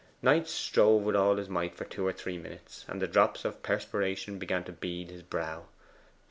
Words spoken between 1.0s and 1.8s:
with all his might